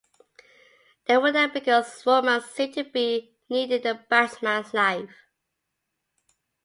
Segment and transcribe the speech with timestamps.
[1.05, 5.13] They were there because romance seemed to be needed in Batman's life.